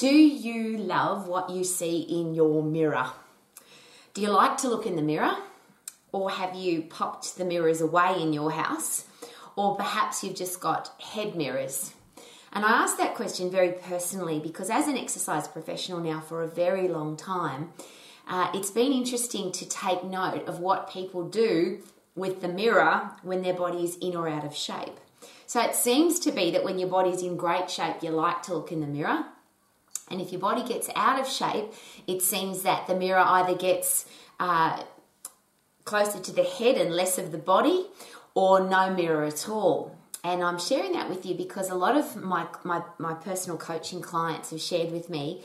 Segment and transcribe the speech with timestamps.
[0.00, 3.10] Do you love what you see in your mirror?
[4.14, 5.36] Do you like to look in the mirror?
[6.10, 9.04] Or have you popped the mirrors away in your house?
[9.56, 11.92] Or perhaps you've just got head mirrors.
[12.50, 16.48] And I ask that question very personally because, as an exercise professional now for a
[16.48, 17.74] very long time,
[18.26, 21.82] uh, it's been interesting to take note of what people do
[22.14, 24.98] with the mirror when their body is in or out of shape.
[25.46, 28.54] So it seems to be that when your body's in great shape, you like to
[28.54, 29.26] look in the mirror.
[30.10, 31.72] And if your body gets out of shape,
[32.06, 34.06] it seems that the mirror either gets
[34.40, 34.82] uh,
[35.84, 37.86] closer to the head and less of the body,
[38.34, 39.96] or no mirror at all.
[40.22, 44.02] And I'm sharing that with you because a lot of my, my, my personal coaching
[44.02, 45.42] clients have shared with me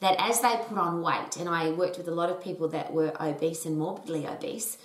[0.00, 2.92] that as they put on weight, and I worked with a lot of people that
[2.92, 4.76] were obese and morbidly obese,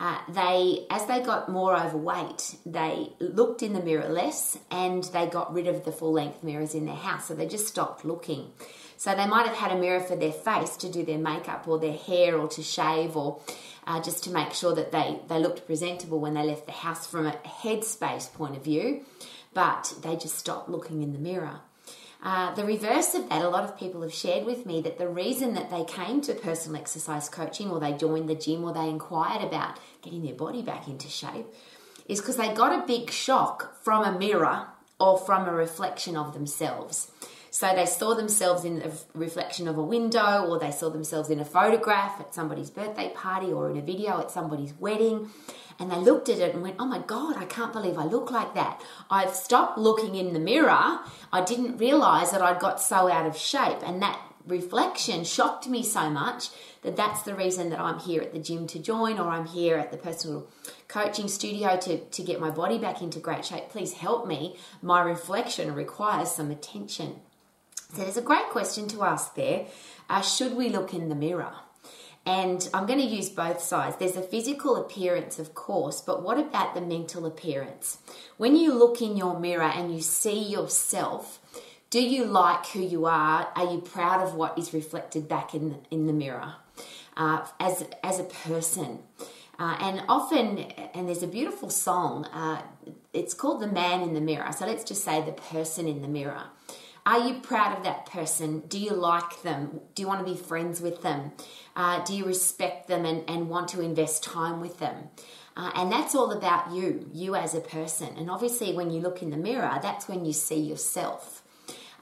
[0.00, 5.26] uh, they as they got more overweight, they looked in the mirror less and they
[5.26, 7.26] got rid of the full length mirrors in their house.
[7.26, 8.52] So they just stopped looking.
[8.96, 11.78] So they might have had a mirror for their face to do their makeup or
[11.78, 13.40] their hair or to shave or
[13.86, 17.06] uh, just to make sure that they, they looked presentable when they left the house
[17.06, 19.04] from a headspace point of view,
[19.54, 21.60] but they just stopped looking in the mirror.
[22.20, 25.08] Uh, the reverse of that, a lot of people have shared with me that the
[25.08, 28.88] reason that they came to personal exercise coaching or they joined the gym or they
[28.88, 31.46] inquired about getting their body back into shape
[32.08, 34.66] is because they got a big shock from a mirror
[34.98, 37.12] or from a reflection of themselves.
[37.50, 41.40] So they saw themselves in the reflection of a window, or they saw themselves in
[41.40, 45.30] a photograph at somebody's birthday party, or in a video at somebody's wedding.
[45.78, 48.30] And they looked at it and went, Oh my God, I can't believe I look
[48.30, 48.80] like that.
[49.10, 50.98] I've stopped looking in the mirror.
[51.32, 53.78] I didn't realize that I'd got so out of shape.
[53.84, 56.50] And that reflection shocked me so much
[56.82, 59.76] that that's the reason that I'm here at the gym to join, or I'm here
[59.76, 60.48] at the personal
[60.88, 63.68] coaching studio to, to get my body back into great shape.
[63.68, 64.56] Please help me.
[64.80, 67.16] My reflection requires some attention.
[67.94, 69.66] So there's a great question to ask there.
[70.10, 71.52] Uh, should we look in the mirror?
[72.26, 73.96] And I'm going to use both sides.
[73.96, 77.98] There's a physical appearance, of course, but what about the mental appearance?
[78.36, 81.40] When you look in your mirror and you see yourself,
[81.90, 83.48] do you like who you are?
[83.56, 86.56] Are you proud of what is reflected back in the, in the mirror
[87.16, 88.98] uh, as, as a person?
[89.58, 90.58] Uh, and often,
[90.94, 92.62] and there's a beautiful song, uh,
[93.12, 94.52] it's called The Man in the Mirror.
[94.52, 96.44] So let's just say the person in the mirror.
[97.08, 98.64] Are you proud of that person?
[98.68, 99.80] Do you like them?
[99.94, 101.32] Do you want to be friends with them?
[101.74, 105.08] Uh, do you respect them and, and want to invest time with them?
[105.56, 108.14] Uh, and that's all about you, you as a person.
[108.18, 111.42] And obviously, when you look in the mirror, that's when you see yourself.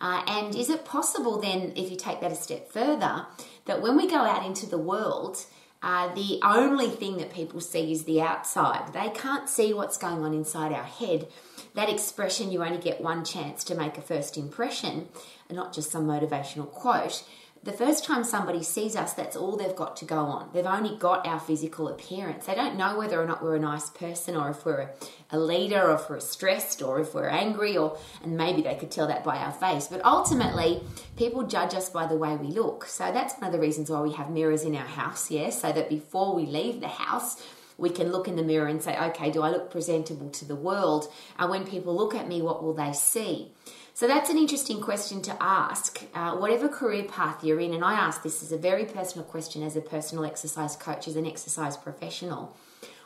[0.00, 3.26] Uh, and is it possible then, if you take that a step further,
[3.66, 5.46] that when we go out into the world,
[5.82, 8.92] uh, the only thing that people see is the outside?
[8.92, 11.28] They can't see what's going on inside our head
[11.76, 15.08] that expression, you only get one chance to make a first impression,
[15.48, 17.22] and not just some motivational quote.
[17.66, 20.50] The first time somebody sees us, that's all they've got to go on.
[20.52, 22.46] They've only got our physical appearance.
[22.46, 24.90] They don't know whether or not we're a nice person, or if we're a,
[25.32, 28.92] a leader, or if we're stressed, or if we're angry, or and maybe they could
[28.92, 29.88] tell that by our face.
[29.88, 30.80] But ultimately,
[31.16, 32.84] people judge us by the way we look.
[32.84, 35.72] So that's one of the reasons why we have mirrors in our house, yeah, so
[35.72, 37.42] that before we leave the house,
[37.78, 40.54] we can look in the mirror and say, okay, do I look presentable to the
[40.54, 41.12] world?
[41.36, 43.50] And when people look at me, what will they see?
[43.96, 46.02] So that's an interesting question to ask.
[46.12, 49.62] Uh, whatever career path you're in, and I ask this as a very personal question
[49.62, 52.54] as a personal exercise coach, as an exercise professional.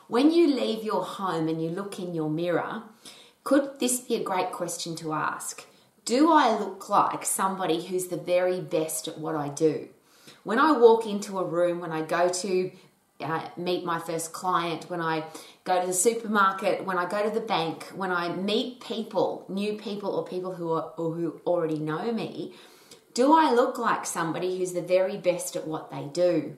[0.09, 2.83] When you leave your home and you look in your mirror,
[3.45, 5.65] could this be a great question to ask?
[6.03, 9.87] Do I look like somebody who's the very best at what I do?
[10.43, 12.69] When I walk into a room, when I go to
[13.23, 15.23] uh, meet my first client, when I
[15.63, 19.73] go to the supermarket, when I go to the bank, when I meet people, new
[19.73, 22.53] people or people who are or who already know me,
[23.13, 26.57] do I look like somebody who's the very best at what they do?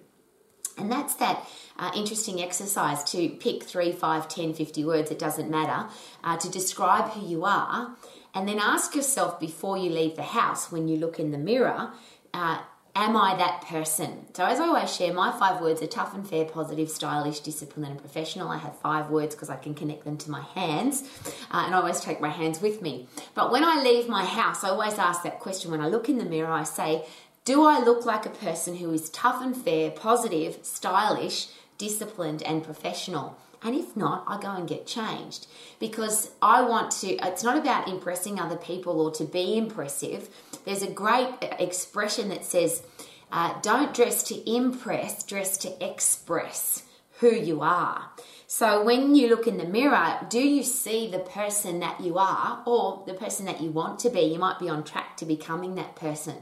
[0.77, 1.47] And that's that
[1.77, 5.89] uh, interesting exercise to pick 3, 5, 10, 50 words, it doesn't matter,
[6.23, 7.95] uh, to describe who you are.
[8.33, 11.91] And then ask yourself before you leave the house, when you look in the mirror,
[12.33, 12.59] uh,
[12.95, 14.27] Am I that person?
[14.33, 17.89] So, as I always share, my five words are tough and fair, positive, stylish, disciplined,
[17.89, 18.49] and professional.
[18.49, 21.01] I have five words because I can connect them to my hands,
[21.49, 23.07] uh, and I always take my hands with me.
[23.33, 25.71] But when I leave my house, I always ask that question.
[25.71, 27.03] When I look in the mirror, I say,
[27.45, 31.47] Do I look like a person who is tough and fair, positive, stylish,
[31.79, 33.39] disciplined, and professional?
[33.63, 35.47] And if not, I go and get changed
[35.79, 37.15] because I want to.
[37.25, 40.29] It's not about impressing other people or to be impressive.
[40.65, 42.83] There's a great expression that says,
[43.31, 46.83] uh, don't dress to impress, dress to express
[47.19, 48.11] who you are.
[48.45, 52.61] So when you look in the mirror, do you see the person that you are
[52.67, 54.21] or the person that you want to be?
[54.21, 56.35] You might be on track to becoming that person.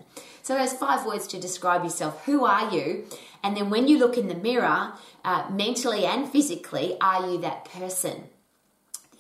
[0.43, 2.25] So there's five words to describe yourself.
[2.25, 3.05] Who are you?
[3.43, 4.93] And then when you look in the mirror,
[5.23, 8.25] uh, mentally and physically, are you that person?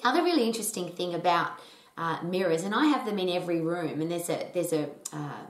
[0.01, 1.51] The other really interesting thing about
[1.97, 5.43] uh, mirrors, and I have them in every room, and there's a there's a uh,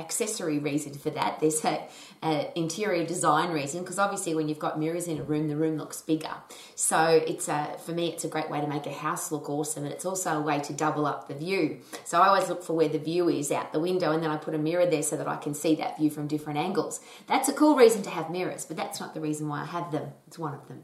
[0.00, 1.38] accessory reason for that.
[1.40, 1.86] There's a,
[2.22, 5.76] a interior design reason because obviously when you've got mirrors in a room, the room
[5.76, 6.34] looks bigger.
[6.74, 9.84] So it's a for me, it's a great way to make a house look awesome,
[9.84, 11.78] and it's also a way to double up the view.
[12.04, 14.36] So I always look for where the view is out the window, and then I
[14.36, 17.00] put a mirror there so that I can see that view from different angles.
[17.26, 19.92] That's a cool reason to have mirrors, but that's not the reason why I have
[19.92, 20.12] them.
[20.26, 20.82] It's one of them.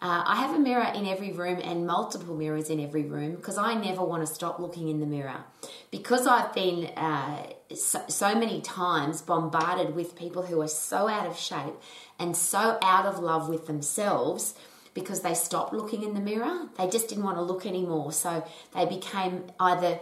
[0.00, 3.58] Uh, I have a mirror in every room and multiple mirrors in every room because
[3.58, 5.44] I never want to stop looking in the mirror.
[5.90, 11.26] Because I've been uh, so, so many times bombarded with people who are so out
[11.26, 11.74] of shape
[12.18, 14.54] and so out of love with themselves
[14.94, 16.68] because they stopped looking in the mirror.
[16.76, 18.12] They just didn't want to look anymore.
[18.12, 18.44] So
[18.74, 19.98] they became either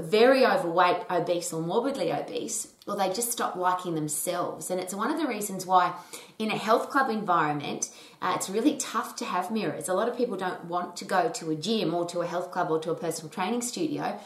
[0.00, 4.70] very overweight, obese, or morbidly obese, or they just stop liking themselves.
[4.70, 5.94] And it's one of the reasons why,
[6.38, 9.88] in a health club environment, uh, it's really tough to have mirrors.
[9.88, 12.50] A lot of people don't want to go to a gym or to a health
[12.50, 14.18] club or to a personal training studio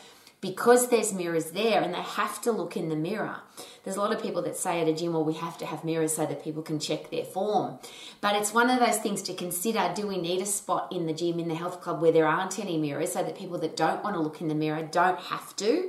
[0.44, 3.36] because there's mirrors there and they have to look in the mirror.
[3.82, 5.84] There's a lot of people that say at a gym, well, we have to have
[5.84, 7.78] mirrors so that people can check their form.
[8.20, 11.14] But it's one of those things to consider do we need a spot in the
[11.14, 14.04] gym, in the health club where there aren't any mirrors so that people that don't
[14.04, 15.88] want to look in the mirror don't have to?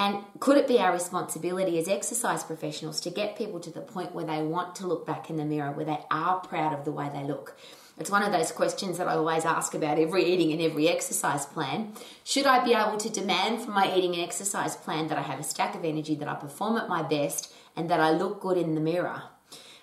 [0.00, 4.16] And could it be our responsibility as exercise professionals to get people to the point
[4.16, 6.90] where they want to look back in the mirror, where they are proud of the
[6.90, 7.56] way they look?
[7.98, 11.46] It's one of those questions that I always ask about every eating and every exercise
[11.46, 11.94] plan.
[12.24, 15.40] Should I be able to demand from my eating and exercise plan that I have
[15.40, 18.58] a stack of energy, that I perform at my best, and that I look good
[18.58, 19.22] in the mirror?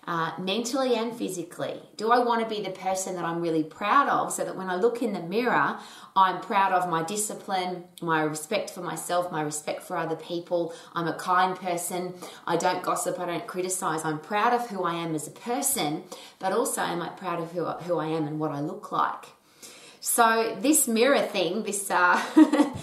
[0.06, 1.80] Uh, mentally and physically?
[1.96, 4.70] Do I want to be the person that I'm really proud of so that when
[4.70, 5.78] I look in the mirror,
[6.16, 10.74] I'm proud of my discipline, my respect for myself, my respect for other people?
[10.94, 12.16] I'm a kind person.
[12.46, 14.04] I don't gossip, I don't criticize.
[14.04, 16.04] I'm proud of who I am as a person,
[16.40, 19.26] but also am I proud of who, who I am and what I look like?
[20.02, 22.22] So, this mirror thing, this uh,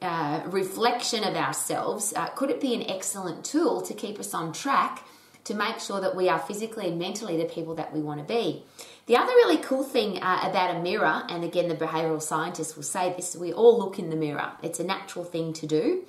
[0.00, 4.52] uh, reflection of ourselves, uh, could it be an excellent tool to keep us on
[4.52, 5.04] track
[5.48, 8.24] to make sure that we are physically and mentally the people that we want to
[8.24, 8.62] be.
[9.06, 12.82] The other really cool thing uh, about a mirror, and again, the behavioral scientists will
[12.82, 16.04] say this we all look in the mirror, it's a natural thing to do,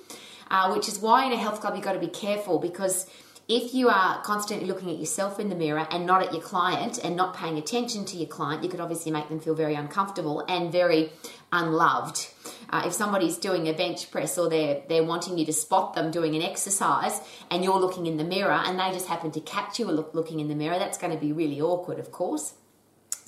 [0.50, 3.06] uh, which is why in a health club you've got to be careful because
[3.48, 7.00] if you are constantly looking at yourself in the mirror and not at your client
[7.02, 10.44] and not paying attention to your client, you could obviously make them feel very uncomfortable
[10.48, 11.10] and very
[11.52, 12.28] unloved.
[12.70, 16.10] Uh, if somebody's doing a bench press or they're they're wanting you to spot them
[16.10, 17.20] doing an exercise
[17.50, 20.40] and you're looking in the mirror and they just happen to catch you look, looking
[20.40, 22.54] in the mirror, that's going to be really awkward, of course.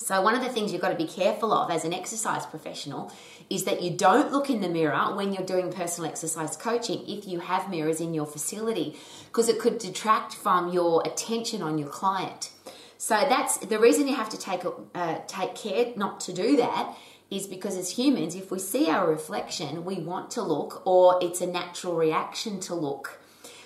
[0.03, 3.11] So, one of the things you've got to be careful of as an exercise professional
[3.49, 7.25] is that you don't look in the mirror when you're doing personal exercise coaching if
[7.25, 8.97] you have mirrors in your facility,
[9.27, 12.51] because it could detract from your attention on your client.
[12.97, 16.97] So, that's the reason you have to take, uh, take care not to do that
[17.33, 21.41] is because as humans, if we see our reflection, we want to look, or it's
[21.41, 23.19] a natural reaction to look.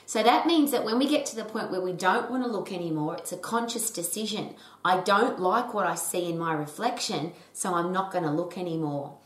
[0.05, 2.49] So that means that when we get to the point where we don't want to
[2.49, 4.55] look anymore, it's a conscious decision.
[4.85, 8.57] I don't like what I see in my reflection, so I'm not going to look
[8.57, 9.17] anymore.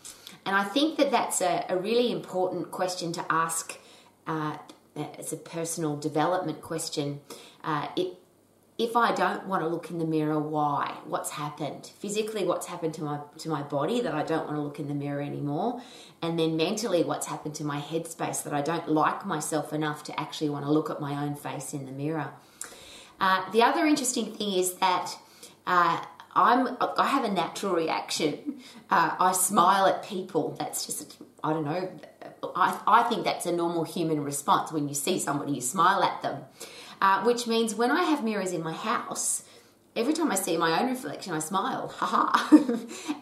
[0.43, 3.77] And I think that that's a, a really important question to ask
[4.25, 4.57] uh,
[4.95, 7.21] as a personal development question.
[7.63, 8.17] Uh, it,
[8.77, 10.97] if I don't want to look in the mirror, why?
[11.05, 11.91] What's happened?
[11.99, 14.87] Physically, what's happened to my to my body that I don't want to look in
[14.87, 15.81] the mirror anymore?
[16.21, 20.19] And then mentally, what's happened to my headspace that I don't like myself enough to
[20.19, 22.31] actually want to look at my own face in the mirror?
[23.19, 25.15] Uh, the other interesting thing is that
[25.67, 26.03] uh,
[26.33, 28.61] I'm I have a natural reaction.
[28.89, 30.55] Uh, I smile at people.
[30.57, 31.91] That's just I don't know.
[32.55, 36.21] I, I think that's a normal human response when you see somebody, you smile at
[36.21, 36.43] them
[37.01, 39.43] uh, which means when I have mirrors in my house,
[39.95, 41.87] every time I see my own reflection, I smile.
[41.87, 42.55] Haha.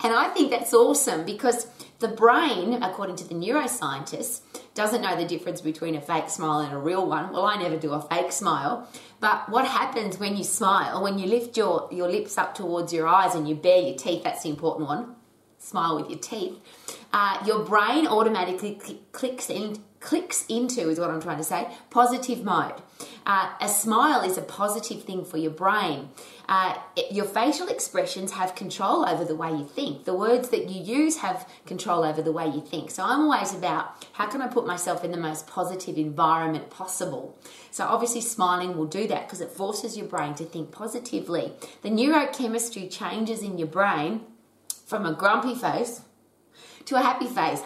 [0.03, 1.67] and I think that's awesome because
[1.99, 4.41] the brain, according to the neuroscientists,
[4.75, 7.31] doesn't know the difference between a fake smile and a real one.
[7.31, 8.87] Well, I never do a fake smile.
[9.19, 13.07] But what happens when you smile, when you lift your, your lips up towards your
[13.07, 15.15] eyes and you bare your teeth, that's the important one.
[15.57, 16.57] Smile with your teeth.
[17.11, 21.67] Uh, your brain automatically cl- clicks in, clicks into, is what I'm trying to say,
[21.89, 22.75] positive mode.
[23.25, 26.09] Uh, a smile is a positive thing for your brain.
[26.47, 30.05] Uh, it, your facial expressions have control over the way you think.
[30.05, 32.91] The words that you use have control over the way you think.
[32.91, 37.37] So I'm always about how can I put myself in the most positive environment possible.
[37.71, 41.53] So obviously, smiling will do that because it forces your brain to think positively.
[41.81, 44.21] The neurochemistry changes in your brain
[44.85, 46.01] from a grumpy face
[46.89, 47.61] to a happy face.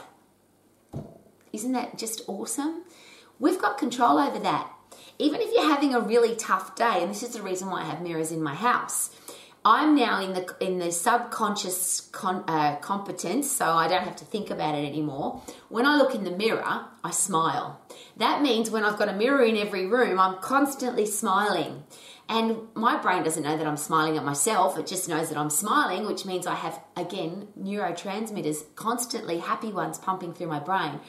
[1.53, 2.83] Isn't that just awesome?
[3.39, 4.69] We've got control over that.
[5.17, 7.85] Even if you're having a really tough day, and this is the reason why I
[7.85, 9.11] have mirrors in my house.
[9.63, 14.25] I'm now in the in the subconscious con, uh, competence, so I don't have to
[14.25, 15.41] think about it anymore.
[15.69, 17.79] When I look in the mirror, I smile.
[18.17, 21.83] That means when I've got a mirror in every room, I'm constantly smiling.
[22.27, 25.49] And my brain doesn't know that I'm smiling at myself, it just knows that I'm
[25.49, 30.99] smiling, which means I have, again, neurotransmitters, constantly happy ones pumping through my brain.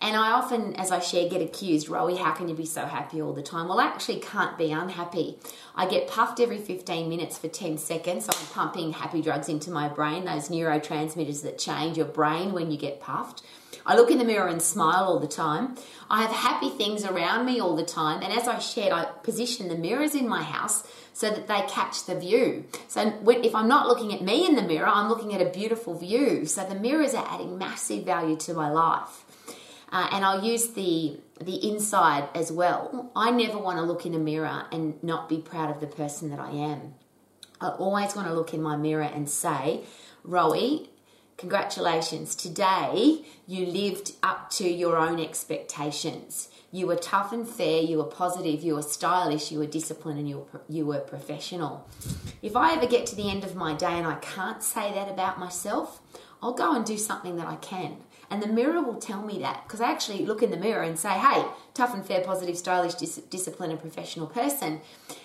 [0.00, 3.22] And I often, as I share, get accused, Rowie, how can you be so happy
[3.22, 3.68] all the time?
[3.68, 5.38] Well, I actually can't be unhappy.
[5.74, 8.26] I get puffed every 15 minutes for 10 seconds.
[8.26, 12.70] So I'm pumping happy drugs into my brain, those neurotransmitters that change your brain when
[12.70, 13.42] you get puffed.
[13.86, 15.76] I look in the mirror and smile all the time.
[16.10, 18.22] I have happy things around me all the time.
[18.22, 20.84] And as I shared, I position the mirrors in my house
[21.14, 22.64] so that they catch the view.
[22.88, 25.96] So if I'm not looking at me in the mirror, I'm looking at a beautiful
[25.96, 26.44] view.
[26.44, 29.24] So the mirrors are adding massive value to my life.
[29.90, 33.10] Uh, and I'll use the the inside as well.
[33.14, 36.30] I never want to look in a mirror and not be proud of the person
[36.30, 36.94] that I am.
[37.60, 39.82] I always want to look in my mirror and say,
[40.26, 40.88] Rowie,
[41.36, 42.36] Congratulations.
[42.36, 46.48] Today you lived up to your own expectations.
[46.70, 50.28] You were tough and fair, you were positive, you were stylish, you were disciplined, and
[50.28, 51.88] you were, you were professional.
[52.40, 55.08] If I ever get to the end of my day and I can't say that
[55.08, 56.00] about myself,
[56.42, 57.96] I'll go and do something that I can.
[58.30, 60.98] And the mirror will tell me that because I actually look in the mirror and
[60.98, 64.80] say, hey, tough and fair, positive, stylish, dis- disciplined, and professional person.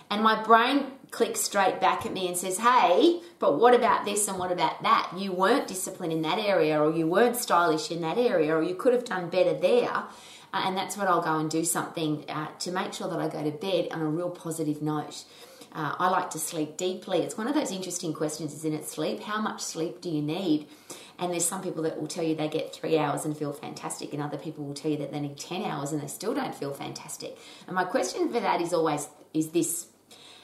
[0.09, 4.27] And my brain clicks straight back at me and says, hey, but what about this
[4.27, 5.11] and what about that?
[5.17, 8.75] You weren't disciplined in that area, or you weren't stylish in that area, or you
[8.75, 10.03] could have done better there.
[10.51, 13.27] Uh, and that's what I'll go and do something uh, to make sure that I
[13.27, 15.23] go to bed on a real positive note.
[15.71, 17.19] Uh, I like to sleep deeply.
[17.19, 18.85] It's one of those interesting questions, isn't it?
[18.89, 19.21] Sleep.
[19.21, 20.67] How much sleep do you need?
[21.19, 24.13] And there's some people that will tell you they get three hours and feel fantastic,
[24.13, 26.55] and other people will tell you that they need 10 hours and they still don't
[26.55, 27.37] feel fantastic.
[27.67, 29.87] And my question for that is always is this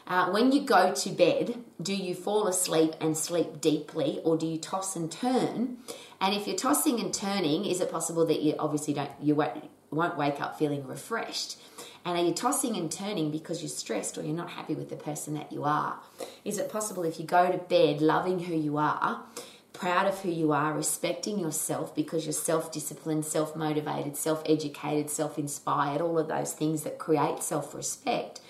[0.07, 4.45] uh, when you go to bed, do you fall asleep and sleep deeply, or do
[4.45, 5.77] you toss and turn?
[6.21, 9.63] And if you're tossing and turning, is it possible that you obviously don't you won't,
[9.89, 11.57] won't wake up feeling refreshed?
[12.05, 14.95] And are you tossing and turning because you're stressed or you're not happy with the
[14.95, 15.99] person that you are?
[16.43, 19.23] Is it possible if you go to bed loving who you are,
[19.75, 25.09] proud of who you are, respecting yourself because you're self disciplined, self motivated, self educated,
[25.09, 28.41] self inspired, all of those things that create self respect?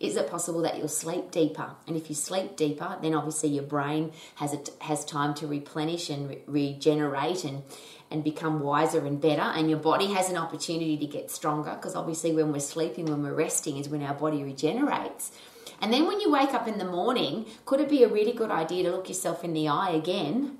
[0.00, 1.72] Is it possible that you'll sleep deeper?
[1.88, 6.08] And if you sleep deeper, then obviously your brain has a, has time to replenish
[6.08, 7.62] and re- regenerate and
[8.10, 11.94] and become wiser and better and your body has an opportunity to get stronger because
[11.94, 15.30] obviously when we're sleeping when we're resting is when our body regenerates
[15.80, 18.50] and then when you wake up in the morning could it be a really good
[18.50, 20.57] idea to look yourself in the eye again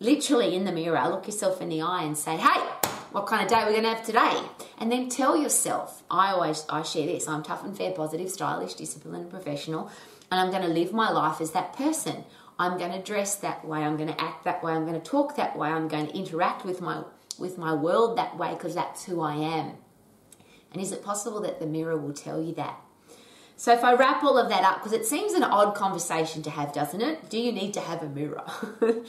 [0.00, 2.60] literally in the mirror look yourself in the eye and say hey
[3.12, 4.40] what kind of day we're going to have today
[4.78, 8.74] and then tell yourself i always i share this i'm tough and fair positive stylish
[8.74, 9.90] disciplined professional
[10.30, 12.24] and i'm going to live my life as that person
[12.58, 15.06] i'm going to dress that way i'm going to act that way i'm going to
[15.06, 17.02] talk that way i'm going to interact with my
[17.38, 19.72] with my world that way because that's who i am
[20.72, 22.80] and is it possible that the mirror will tell you that
[23.56, 26.50] so if I wrap all of that up, because it seems an odd conversation to
[26.50, 27.28] have, doesn't it?
[27.28, 28.42] Do you need to have a mirror?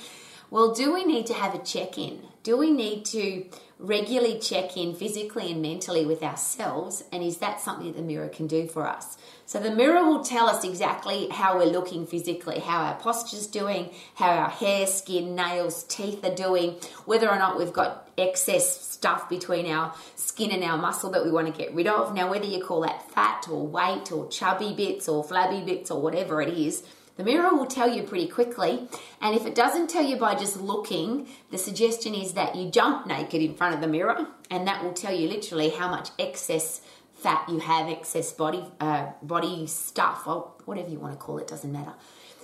[0.52, 2.20] well, do we need to have a check in?
[2.44, 3.46] Do we need to
[3.80, 7.06] regularly check in physically and mentally with ourselves?
[7.10, 9.18] And is that something that the mirror can do for us?
[9.46, 13.92] So the mirror will tell us exactly how we're looking physically, how our posture's doing,
[14.16, 19.30] how our hair, skin, nails, teeth are doing, whether or not we've got excess stuff
[19.30, 22.14] between our skin and our muscle that we want to get rid of.
[22.14, 26.02] Now, whether you call that fat or weight or chubby bits or flabby bits or
[26.02, 26.84] whatever it is,
[27.18, 28.88] the mirror will tell you pretty quickly.
[29.22, 33.06] And if it doesn't tell you by just looking, the suggestion is that you jump
[33.08, 36.82] naked in front of the mirror, and that will tell you literally how much excess
[37.16, 41.48] fat you have, excess body uh, body stuff, or whatever you want to call it,
[41.48, 41.94] doesn't matter.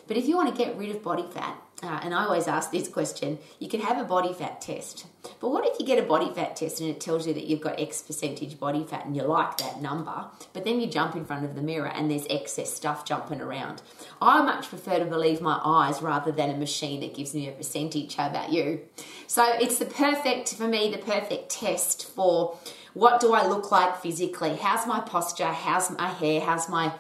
[0.08, 2.72] But if you want to get rid of body fat, uh, and I always ask
[2.72, 5.06] this question, you can have a body fat test.
[5.40, 7.62] But what if you get a body fat test and it tells you that you've
[7.62, 11.24] got X percentage body fat and you like that number, but then you jump in
[11.24, 13.84] front of the mirror and there's excess stuff jumping around?
[14.20, 17.52] I much prefer to believe my eyes rather than a machine that gives me a
[17.52, 18.16] percentage.
[18.16, 18.82] How about you?
[19.28, 22.58] So it's the perfect, for me, the perfect test for
[22.96, 24.56] what do I look like physically?
[24.56, 25.46] How's my posture?
[25.46, 26.42] How's my hair?
[26.42, 26.94] How's my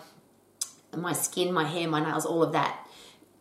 [0.95, 2.86] my skin, my hair, my nails, all of that.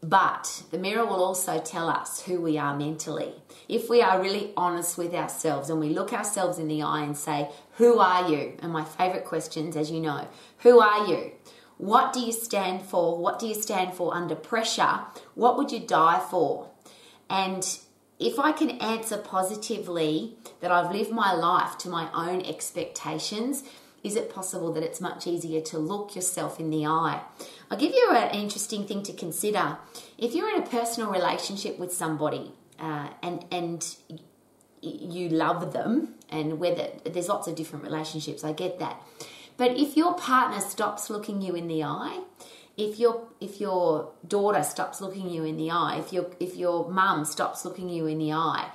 [0.02, 3.32] But the mirror will also tell us who we are mentally.
[3.68, 7.16] If we are really honest with ourselves and we look ourselves in the eye and
[7.16, 8.56] say, Who are you?
[8.60, 11.32] And my favorite questions, as you know, who are you?
[11.78, 13.18] What do you stand for?
[13.18, 15.00] What do you stand for under pressure?
[15.34, 16.70] What would you die for?
[17.28, 17.66] And
[18.18, 23.62] if I can answer positively that I've lived my life to my own expectations,
[24.02, 27.22] is it possible that it's much easier to look yourself in the eye?
[27.70, 29.78] I'll give you an interesting thing to consider.
[30.16, 33.96] If you're in a personal relationship with somebody uh, and and
[34.82, 39.00] you love them, and whether there's lots of different relationships, I get that.
[39.56, 42.20] But if your partner stops looking you in the eye,
[42.76, 46.88] if your if your daughter stops looking you in the eye, if your if your
[46.90, 48.70] mum stops looking you in the eye,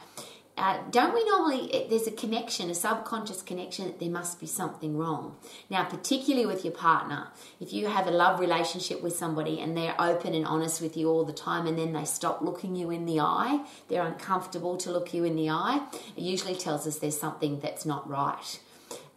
[0.61, 4.95] uh, don't we normally there's a connection a subconscious connection that there must be something
[4.95, 5.35] wrong.
[5.71, 9.99] Now particularly with your partner if you have a love relationship with somebody and they're
[9.99, 13.05] open and honest with you all the time and then they stop looking you in
[13.05, 15.81] the eye they're uncomfortable to look you in the eye
[16.15, 18.59] it usually tells us there's something that's not right.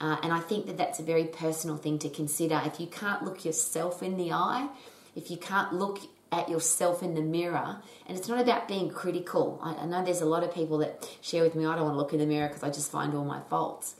[0.01, 2.61] Uh, and i think that that's a very personal thing to consider.
[2.65, 4.69] If you can't look yourself in the eye
[5.15, 6.01] if you can't look
[6.35, 7.79] at yourself in the mirror.
[8.07, 9.61] And it's not about being critical.
[9.63, 11.95] I, I know there's a lot of people that share with me, I don't want
[11.95, 13.95] to look in the mirror because I just find all my faults.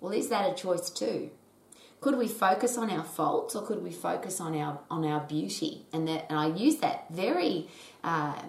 [0.00, 1.30] Well, is that a choice too?
[2.00, 5.84] Could we focus on our faults or could we focus on our on our beauty?
[5.92, 7.68] And that and I use that very
[8.02, 8.40] uh,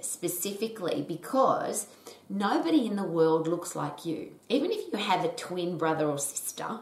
[0.00, 1.86] specifically because
[2.28, 4.32] nobody in the world looks like you.
[4.48, 6.80] Even if you have a twin brother or sister,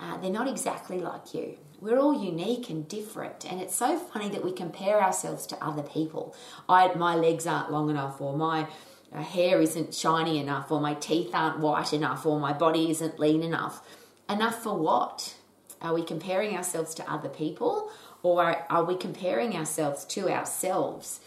[0.00, 1.58] uh, they're not exactly like you.
[1.80, 5.82] We're all unique and different, and it's so funny that we compare ourselves to other
[5.82, 6.34] people.
[6.68, 8.66] I, my legs aren't long enough, or my
[9.12, 13.18] uh, hair isn't shiny enough, or my teeth aren't white enough, or my body isn't
[13.18, 13.82] lean enough.
[14.28, 15.36] Enough for what?
[15.82, 17.90] Are we comparing ourselves to other people,
[18.22, 21.20] or are we comparing ourselves to ourselves?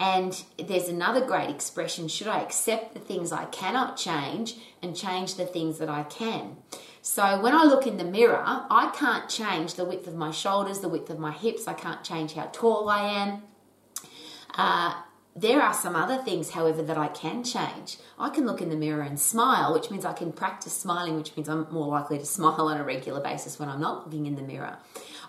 [0.00, 5.34] And there's another great expression should I accept the things I cannot change and change
[5.34, 6.56] the things that I can?
[7.02, 10.80] So when I look in the mirror, I can't change the width of my shoulders,
[10.80, 11.66] the width of my hips.
[11.66, 13.42] I can't change how tall I am.
[14.54, 15.02] Uh,
[15.40, 17.98] there are some other things, however, that I can change.
[18.18, 21.36] I can look in the mirror and smile, which means I can practice smiling, which
[21.36, 24.36] means I'm more likely to smile on a regular basis when I'm not looking in
[24.36, 24.78] the mirror.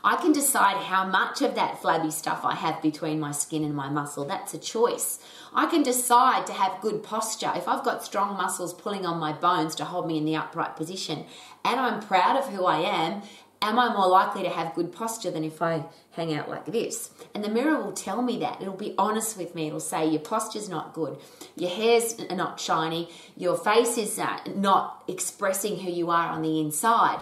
[0.04, 3.76] I can decide how much of that flabby stuff I have between my skin and
[3.76, 4.24] my muscle.
[4.24, 5.20] That's a choice.
[5.54, 7.52] I can decide to have good posture.
[7.56, 10.78] If I've got strong muscles pulling on my bones to hold me in the upright
[10.78, 11.26] position
[11.66, 13.24] and I'm proud of who I am,
[13.62, 17.12] am I more likely to have good posture than if I hang out like this?
[17.34, 18.62] And the mirror will tell me that.
[18.62, 19.68] It'll be honest with me.
[19.68, 21.18] It'll say, Your posture's not good.
[21.56, 23.10] Your hair's not shiny.
[23.36, 27.22] Your face is uh, not expressing who you are on the inside.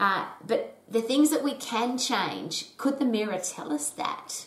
[0.00, 4.46] Uh, but the things that we can change, could the mirror tell us that?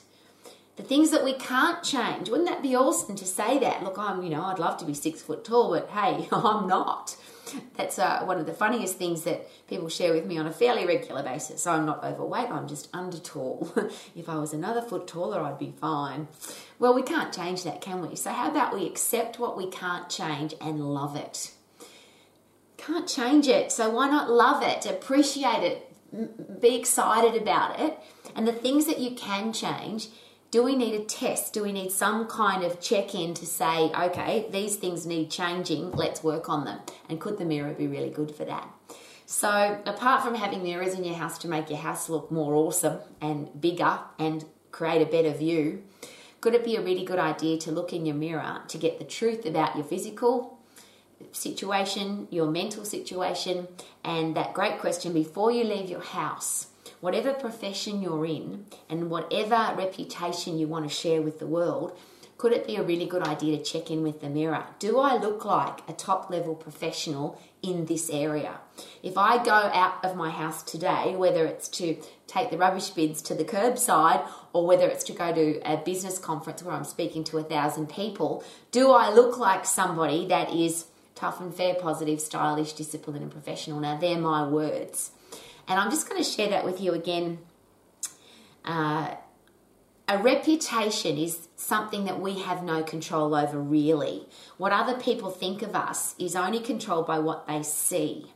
[0.76, 3.84] The things that we can't change, wouldn't that be awesome to say that?
[3.84, 7.16] Look, I'm, you know, I'd love to be six foot tall, but hey, I'm not.
[7.76, 10.86] That's uh, one of the funniest things that people share with me on a fairly
[10.86, 11.64] regular basis.
[11.64, 13.72] So I'm not overweight, I'm just under tall.
[14.16, 16.28] if I was another foot taller, I'd be fine.
[16.80, 18.16] Well, we can't change that, can we?
[18.16, 21.52] So, how about we accept what we can't change and love it?
[22.78, 27.98] Can't change it, so why not love it, appreciate it, be excited about it.
[28.36, 30.10] And the things that you can change,
[30.50, 31.54] do we need a test?
[31.54, 35.92] Do we need some kind of check in to say, okay, these things need changing,
[35.92, 36.80] let's work on them?
[37.10, 38.70] And could the mirror be really good for that?
[39.26, 43.00] So, apart from having mirrors in your house to make your house look more awesome
[43.20, 45.84] and bigger and create a better view,
[46.40, 49.04] could it be a really good idea to look in your mirror to get the
[49.04, 50.58] truth about your physical,
[51.32, 53.68] situation, your mental situation,
[54.04, 56.68] and that great question before you leave your house.
[57.00, 61.98] Whatever profession you're in and whatever reputation you want to share with the world,
[62.38, 64.64] could it be a really good idea to check in with the mirror?
[64.78, 68.60] Do I look like a top level professional in this area?
[69.02, 73.22] If I go out of my house today, whether it's to take the rubbish bins
[73.24, 77.24] to the curbside or whether it's to go to a business conference where I'm speaking
[77.26, 80.86] to a thousand people, do I look like somebody that is
[81.18, 83.80] tough and fair, positive, stylish, disciplined, and professional.
[83.80, 85.12] Now, they're my words.
[85.68, 87.40] And I'm just going to share that with you again.
[88.64, 89.16] Uh,
[90.08, 94.28] a reputation is something that we have no control over, really.
[94.58, 98.32] What other people think of us is only controlled by what they see.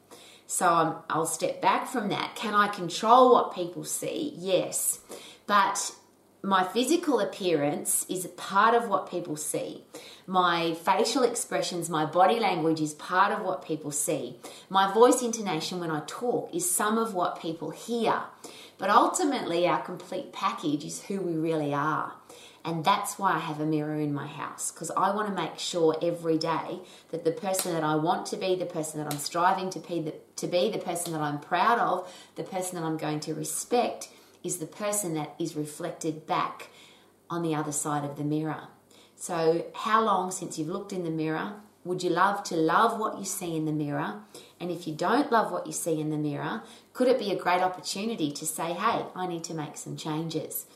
[0.47, 2.35] So I'm, I'll step back from that.
[2.35, 4.33] Can I control what people see?
[4.37, 4.99] Yes.
[5.47, 5.95] But
[6.43, 9.83] my physical appearance is part of what people see.
[10.25, 14.37] My facial expressions, my body language is part of what people see.
[14.69, 18.21] My voice intonation when I talk is some of what people hear.
[18.79, 22.13] But ultimately, our complete package is who we really are.
[22.65, 25.57] And that's why I have a mirror in my house because I want to make
[25.57, 29.19] sure every day that the person that I want to be, the person that I'm
[29.19, 32.85] striving to be, the, to be, the person that I'm proud of, the person that
[32.85, 34.09] I'm going to respect
[34.43, 36.69] is the person that is reflected back
[37.29, 38.67] on the other side of the mirror.
[39.15, 41.53] So, how long since you've looked in the mirror?
[41.83, 44.21] Would you love to love what you see in the mirror?
[44.59, 46.61] And if you don't love what you see in the mirror,
[46.93, 50.67] could it be a great opportunity to say, hey, I need to make some changes?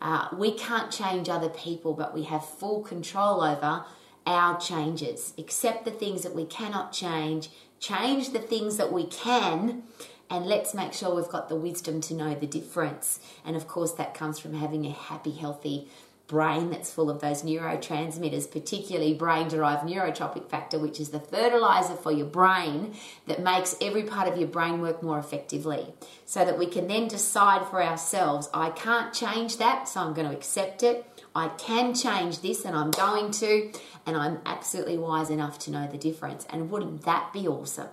[0.00, 3.84] Uh, we can't change other people, but we have full control over
[4.26, 5.32] our changes.
[5.38, 7.50] Accept the things that we cannot change,
[7.80, 9.84] change the things that we can,
[10.30, 13.20] and let's make sure we've got the wisdom to know the difference.
[13.44, 15.88] And of course, that comes from having a happy, healthy
[16.28, 21.94] brain that's full of those neurotransmitters, particularly brain derived neurotrophic factor, which is the fertilizer
[21.94, 22.94] for your brain
[23.26, 25.94] that makes every part of your brain work more effectively.
[26.26, 30.28] So that we can then decide for ourselves I can't change that, so I'm going
[30.28, 31.06] to accept it.
[31.34, 33.72] I can change this and I'm going to,
[34.04, 36.46] and I'm absolutely wise enough to know the difference.
[36.50, 37.88] And wouldn't that be awesome?